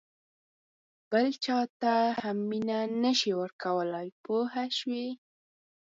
بل 1.11 1.27
چاته 1.43 1.95
هم 2.21 2.37
مینه 2.49 2.79
نه 3.03 3.11
شې 3.19 3.31
ورکولای 3.41 4.07
پوه 4.23 4.49
شوې!. 4.77 5.07